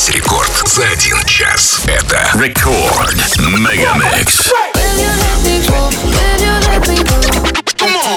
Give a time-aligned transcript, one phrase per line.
[0.00, 1.80] Здесь рекорд за один час.
[1.84, 4.50] Это рекорд Мегамикс.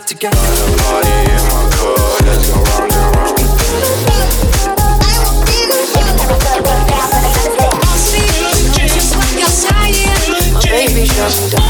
[0.08, 0.38] Together,
[0.78, 3.34] body is my core, let's go round and round.
[10.74, 11.63] baby, shut down.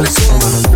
[0.00, 0.69] Alexander.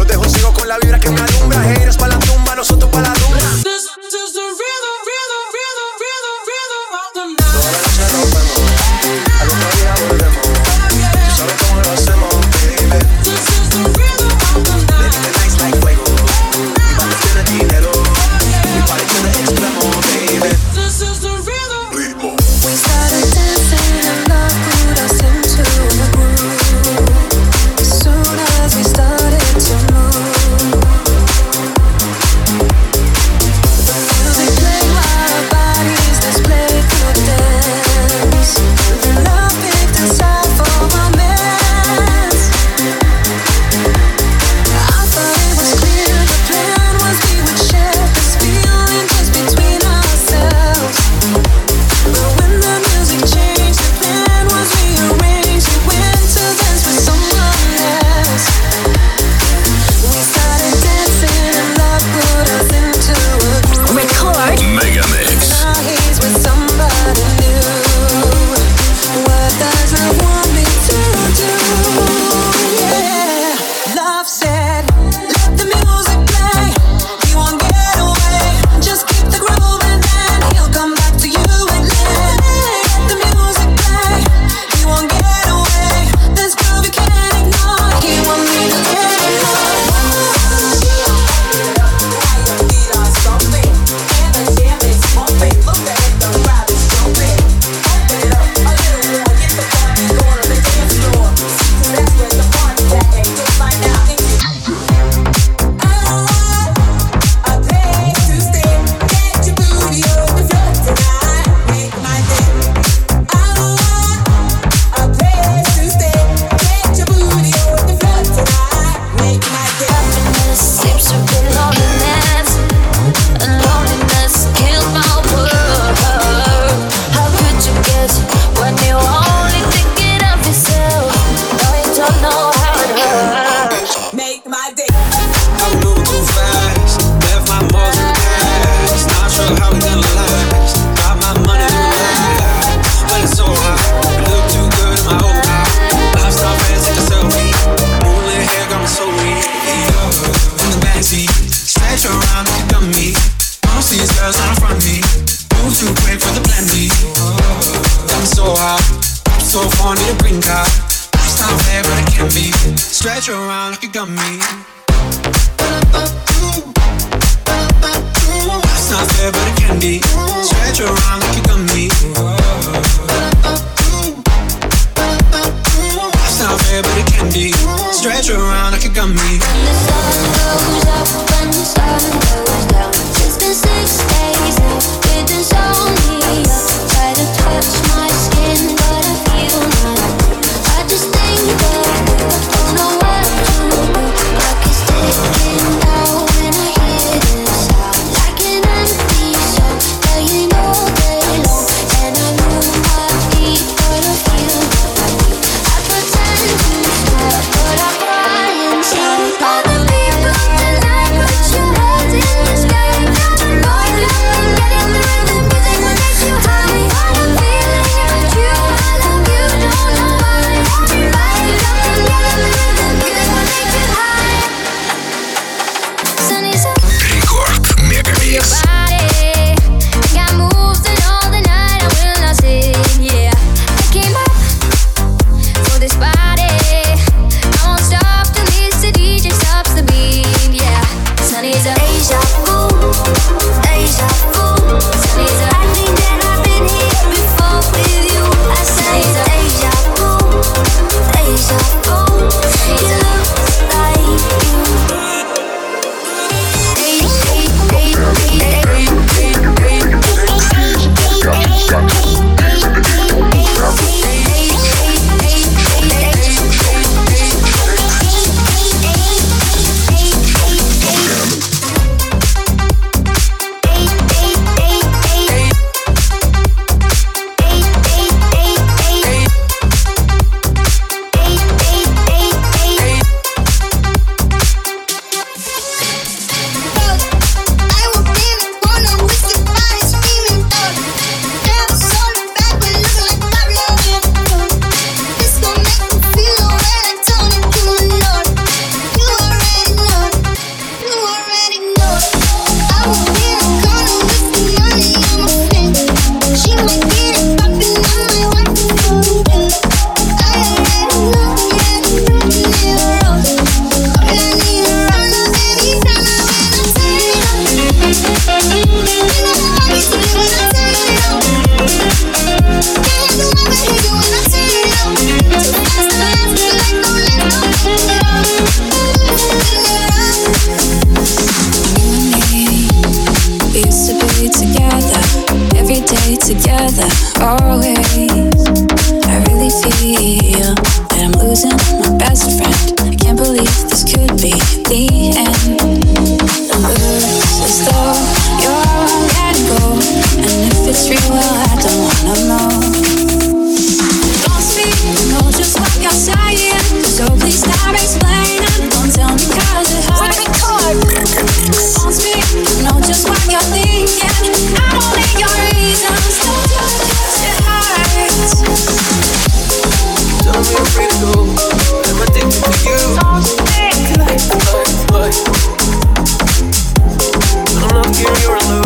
[377.96, 378.63] give your love.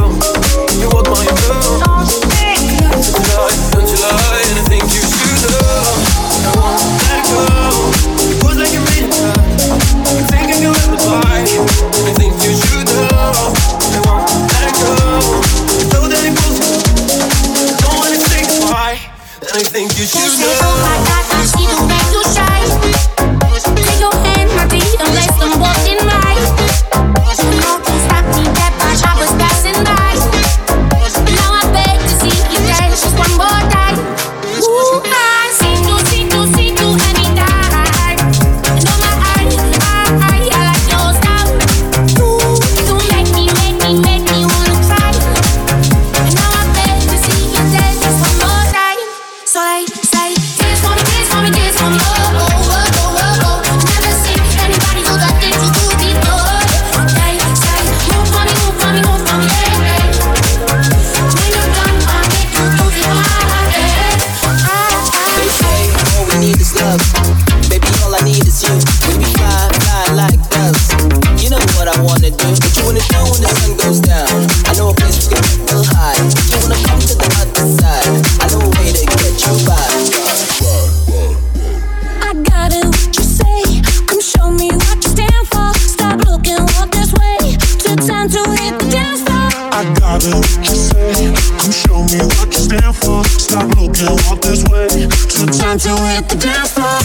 [93.49, 95.09] stop looking up this way.
[95.29, 97.01] So time to hit the dance floor.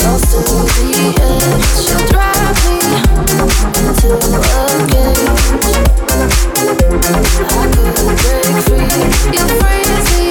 [0.00, 0.90] Closer to the
[1.22, 2.78] edge, you drive me
[3.78, 4.48] into a
[4.90, 5.30] cage.
[7.46, 8.90] I could break free,
[9.34, 10.26] you're crazy,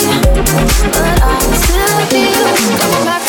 [0.94, 2.48] but I still feel.
[2.78, 3.29] Come back.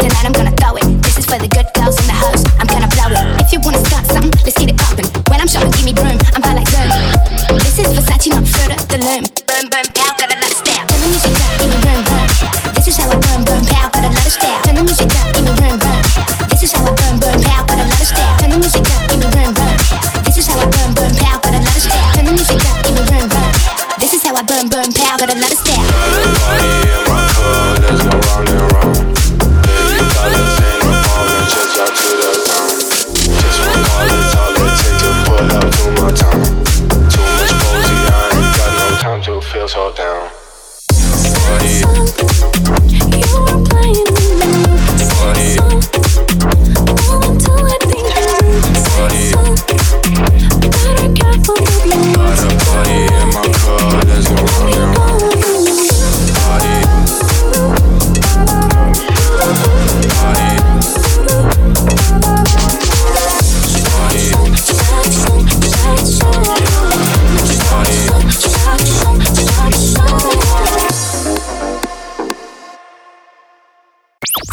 [0.00, 0.86] tonight I'm gonna throw it.
[1.02, 2.42] This is for the good girls in the house.
[2.58, 3.40] I'm gonna blow it.
[3.44, 5.06] If you wanna start something, let's get it poppin'.
[5.28, 6.18] When I'm shopping, give me room.
[6.34, 6.88] I'm by like Zoom.
[7.60, 9.24] This is Versace, not Fruit of the Loom.
[9.46, 10.49] Boom, boom, pow, da, da, da.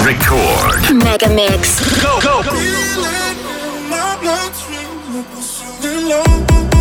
[0.07, 1.03] Record.
[1.03, 1.81] Mega Mix.
[2.01, 2.51] Go, go, go.
[6.71, 6.76] go.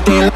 [0.00, 0.35] Can kill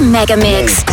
[0.00, 0.84] Mega Mix.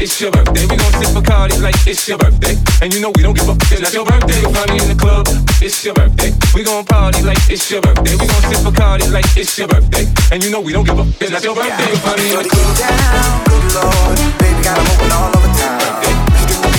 [0.00, 0.62] It's your birthday.
[0.66, 2.54] We gon' sip Bacardi like it's your birthday.
[2.82, 3.58] And you know we don't give up.
[3.70, 4.40] It's not your birthday.
[4.40, 5.26] You'll find me in the club.
[5.60, 6.30] It's your birthday.
[6.54, 8.14] We gon' party like it's your birthday.
[8.14, 10.06] We gon' sip Bacardi like it's your birthday.
[10.30, 11.06] And you know we don't give up.
[11.20, 11.88] It's not your birthday.
[11.90, 12.78] You'll find me in the club.
[12.78, 14.18] down, good lord.
[14.38, 15.78] Baby got 'em open all over town.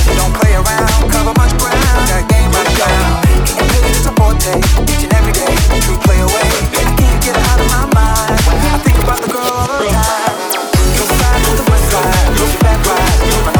[0.08, 2.02] You don't play around, cover much ground.
[2.10, 3.28] Got game the ground.
[3.46, 4.54] Getting paid is a forte,
[4.92, 5.54] each and every day.
[5.84, 6.48] True play away.
[6.88, 8.40] I can't get it out of my mind.
[8.74, 10.29] I think about the girl all the time.
[11.90, 13.59] To the west side, look back right.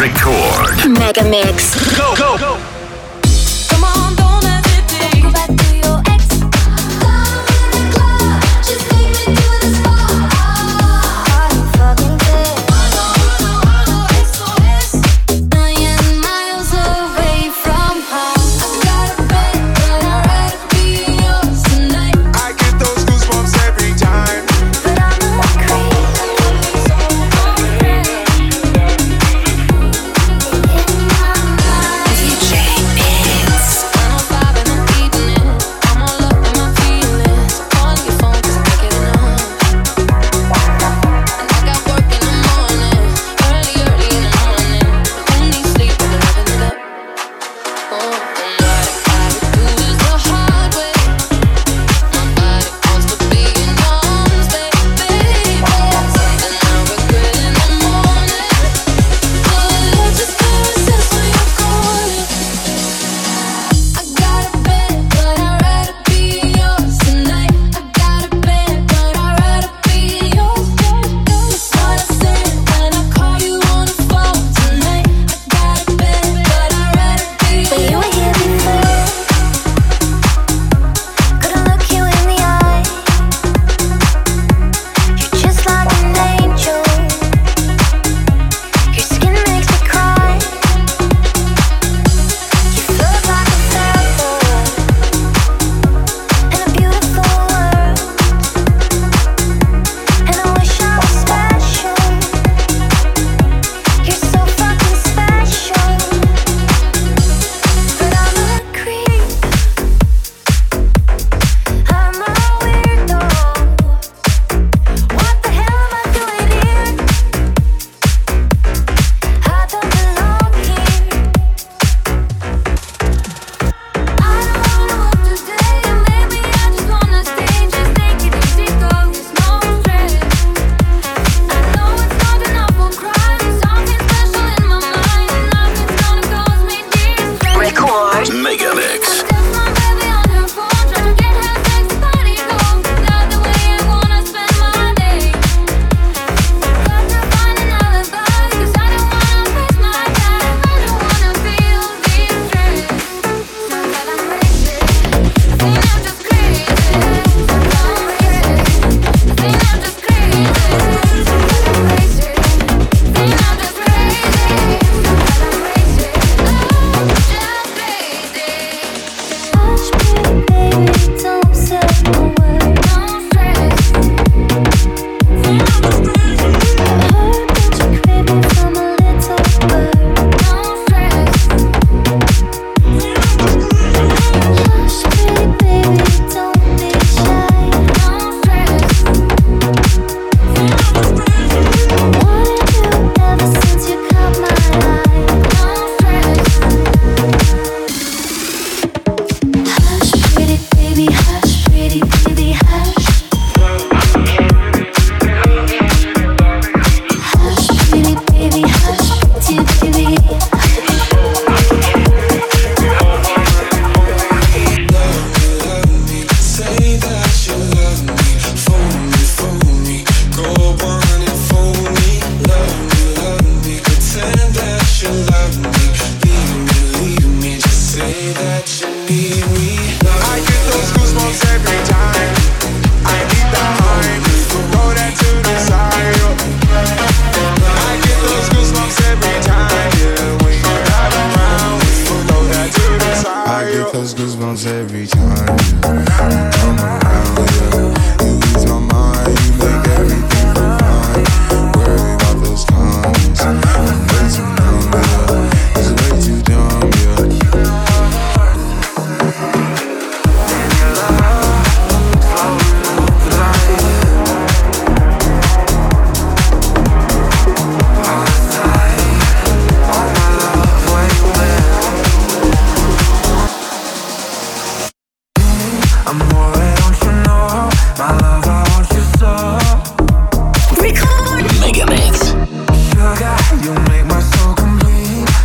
[0.00, 0.90] Record.
[0.98, 1.74] Mega Mix.
[1.96, 2.75] Go, go, go.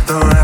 [0.06, 0.41] the rest.